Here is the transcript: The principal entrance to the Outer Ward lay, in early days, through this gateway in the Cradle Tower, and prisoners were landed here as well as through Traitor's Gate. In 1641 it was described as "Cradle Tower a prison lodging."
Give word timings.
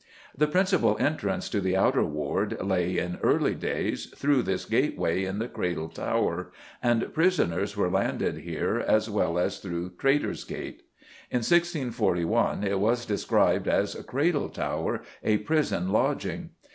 The 0.35 0.47
principal 0.47 0.97
entrance 0.99 1.47
to 1.49 1.61
the 1.61 1.77
Outer 1.77 2.03
Ward 2.03 2.57
lay, 2.59 2.97
in 2.97 3.19
early 3.21 3.53
days, 3.53 4.07
through 4.07 4.41
this 4.41 4.65
gateway 4.65 5.25
in 5.25 5.37
the 5.37 5.47
Cradle 5.47 5.89
Tower, 5.89 6.51
and 6.81 7.13
prisoners 7.13 7.77
were 7.77 7.87
landed 7.87 8.39
here 8.39 8.79
as 8.87 9.11
well 9.11 9.37
as 9.37 9.59
through 9.59 9.91
Traitor's 9.99 10.43
Gate. 10.43 10.81
In 11.29 11.45
1641 11.45 12.63
it 12.63 12.79
was 12.79 13.05
described 13.05 13.67
as 13.67 13.93
"Cradle 14.07 14.49
Tower 14.49 15.03
a 15.23 15.37
prison 15.37 15.91
lodging." 15.91 16.49